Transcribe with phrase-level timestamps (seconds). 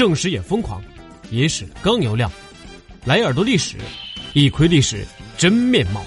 [0.00, 0.82] 正史也疯狂，
[1.30, 2.32] 野史更有料，
[3.04, 3.76] 来耳朵历史，
[4.32, 6.02] 一窥历史真面貌。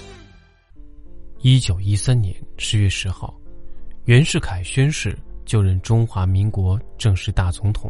[1.42, 3.32] 一九一三年十月十号，
[4.06, 7.88] 袁世凯宣誓就任中华民国正式大总统。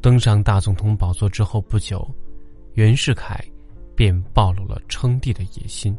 [0.00, 2.10] 登上大总统宝座之后不久，
[2.72, 3.38] 袁世凯
[3.94, 5.94] 便暴露了称帝的野心。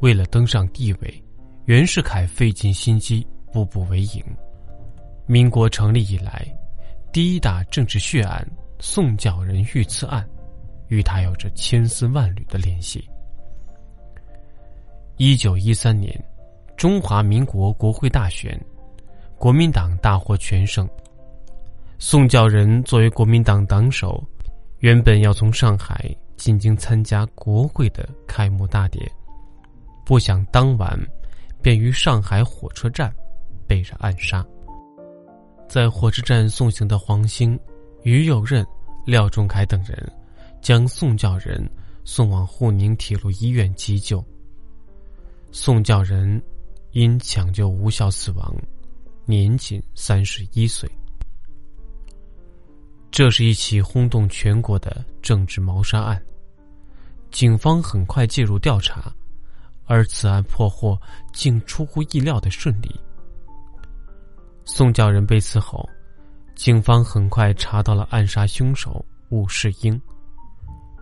[0.00, 1.24] 为了登上帝位，
[1.66, 4.20] 袁世凯费尽心机，步步为营。
[5.26, 6.44] 民国成立以来。
[7.16, 8.46] 第一大政治血案——
[8.78, 10.28] 宋教仁遇刺案，
[10.88, 13.08] 与他有着千丝万缕的联系。
[15.16, 16.14] 一九一三年，
[16.76, 18.62] 中华民国国会大选，
[19.38, 20.86] 国民党大获全胜。
[21.98, 24.22] 宋教仁作为国民党党首，
[24.80, 29.10] 原本要从上海进京参加国会的开幕大典，
[30.04, 30.94] 不想当晚
[31.62, 33.10] 便于上海火车站
[33.66, 34.46] 被人暗杀。
[35.76, 37.60] 在火车站送行的黄兴、
[38.02, 38.66] 于右任、
[39.04, 40.10] 廖仲恺等人，
[40.62, 41.70] 将宋教仁
[42.02, 44.24] 送往沪宁铁路医院急救。
[45.52, 46.42] 宋教仁
[46.92, 48.56] 因抢救无效死亡，
[49.26, 50.90] 年仅三十一岁。
[53.10, 56.24] 这是一起轰动全国的政治谋杀案，
[57.30, 59.14] 警方很快介入调查，
[59.84, 60.98] 而此案破获
[61.34, 62.98] 竟出乎意料的顺利。
[64.76, 65.88] 宋教仁被刺后，
[66.54, 69.98] 警方很快查到了暗杀凶手武世英。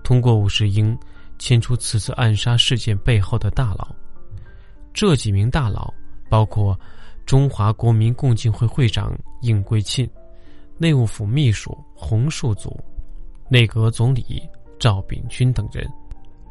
[0.05, 0.97] 通过武世英，
[1.41, 3.89] 牵出此次暗杀事件背后的大佬。
[4.92, 5.92] 这几名大佬
[6.31, 6.78] 包括
[7.27, 10.09] 中华国民共进会会长应桂庆、
[10.78, 12.78] 内务府秘书洪树祖、
[13.48, 14.41] 内阁总理
[14.78, 15.84] 赵秉钧等人。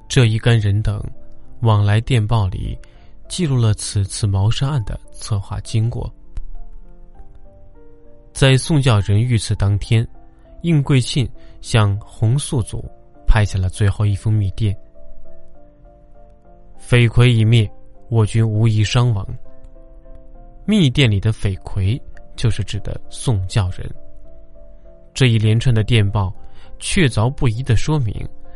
[0.10, 1.02] 这一干人等
[1.62, 2.78] 往来电报里，
[3.30, 6.14] 记录了此次谋杀案的策划经过。
[8.44, 10.06] 在宋教仁遇刺当天，
[10.64, 11.26] 应桂庆
[11.62, 12.84] 向洪素祖
[13.26, 14.76] 拍下了最后一封密电
[16.78, 17.72] ：“匪魁已灭，
[18.10, 19.26] 我军无一伤亡。”
[20.68, 21.98] 密电里的匪魁
[22.36, 23.90] 就是指的宋教仁。
[25.14, 26.30] 这一连串的电报，
[26.80, 28.14] 确凿不疑的说明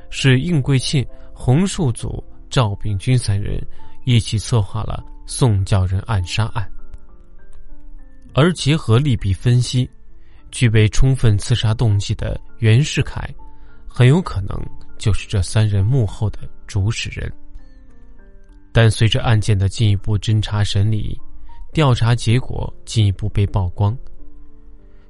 [0.10, 3.66] 是应桂庆、洪树祖、赵秉钧三人
[4.04, 6.70] 一起策划了宋教仁暗杀案。
[8.38, 9.90] 而结合利弊分析，
[10.52, 13.28] 具备充分刺杀动机的袁世凯，
[13.88, 14.56] 很有可能
[15.00, 17.34] 就是这三人幕后的主使人。
[18.72, 21.20] 但随着案件的进一步侦查审理，
[21.74, 23.98] 调查结果进一步被曝光，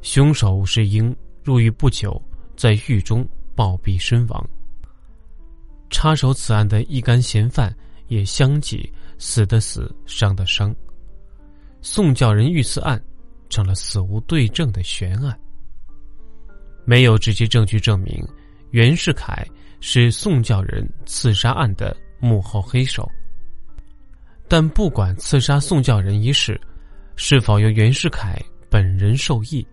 [0.01, 2.21] 凶手吴世英入狱不久，
[2.55, 3.27] 在狱中
[3.57, 4.49] 暴毙身亡。
[5.89, 7.75] 插手此案的一干嫌犯
[8.07, 10.73] 也相继死的死，伤的伤。
[11.81, 12.97] 宋教仁遇刺案。
[13.49, 15.37] 成了死无对证的悬案。
[16.85, 18.25] 没有直接证据证明
[18.71, 19.45] 袁世凯
[19.81, 23.09] 是宋教仁刺杀案的幕后黑手。
[24.47, 26.59] 但不管刺杀宋教仁一事
[27.17, 29.67] 是否由袁世凯本人受益，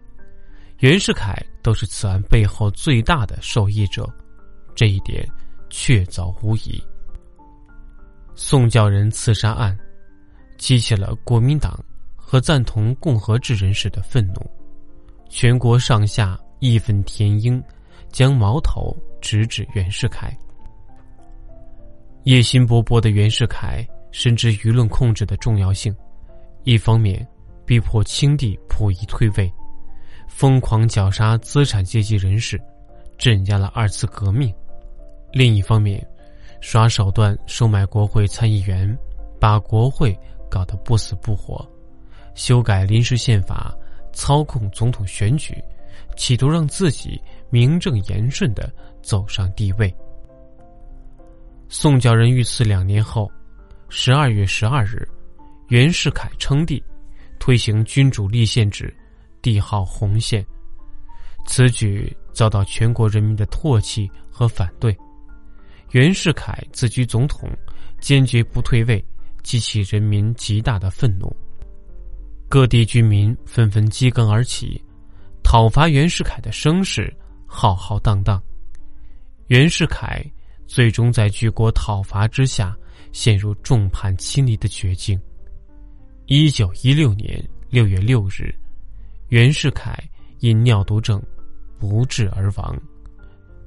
[0.80, 4.12] 袁世凯都是此案背后最大的受益者，
[4.74, 5.24] 这一点
[5.70, 6.82] 确凿无疑。
[8.34, 9.78] 宋教仁刺杀案
[10.58, 11.78] 激起了国民党。
[12.34, 14.44] 和赞同共和制人士的愤怒，
[15.28, 17.62] 全国上下义愤填膺，
[18.10, 20.36] 将矛头直指袁世凯。
[22.24, 25.94] 野心勃勃的袁世凯深知舆论控制的重要性，
[26.64, 27.24] 一方面
[27.64, 29.48] 逼迫清帝溥仪退位，
[30.26, 32.60] 疯狂绞杀资产阶级人士，
[33.16, 34.50] 镇压了二次革命；
[35.32, 36.04] 另一方面，
[36.60, 38.92] 耍手段收买国会参议员，
[39.38, 40.18] 把国会
[40.50, 41.64] 搞得不死不活。
[42.34, 43.74] 修改临时宪法，
[44.12, 45.56] 操控总统选举，
[46.16, 48.72] 企图让自己名正言顺的
[49.02, 49.94] 走上帝位。
[51.68, 53.30] 宋教仁遇刺两年后，
[53.88, 55.08] 十二月十二日，
[55.68, 56.82] 袁世凯称帝，
[57.38, 58.94] 推行君主立宪制，
[59.40, 60.44] 帝号洪宪。
[61.46, 64.96] 此举遭到全国人民的唾弃和反对。
[65.90, 67.48] 袁世凯自居总统，
[68.00, 69.04] 坚决不退位，
[69.42, 71.34] 激起人民极大的愤怒。
[72.54, 74.80] 各地居民纷纷激更而起，
[75.42, 77.12] 讨伐袁世凯的声势
[77.48, 78.40] 浩浩荡荡。
[79.48, 80.24] 袁世凯
[80.64, 82.72] 最终在举国讨伐之下，
[83.10, 85.20] 陷入众叛亲离的绝境。
[86.26, 88.54] 一九一六年六月六日，
[89.30, 89.98] 袁世凯
[90.38, 91.20] 因尿毒症
[91.76, 92.80] 不治而亡，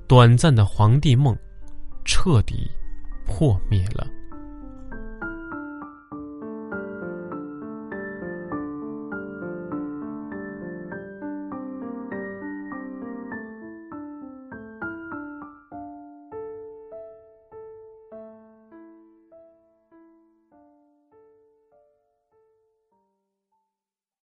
[0.08, 1.38] 短暂的皇帝梦
[2.06, 2.72] 彻底
[3.26, 4.08] 破灭了。